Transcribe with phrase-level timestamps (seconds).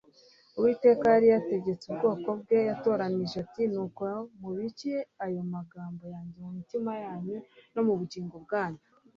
[0.57, 4.03] Uwiteka yari yarategetse ubwoko bwe yatoranyije ati Nuko
[4.39, 7.37] mubike ayo magambo yanjye mu mitima yanyu
[7.73, 8.81] no mu bugingo bwanyu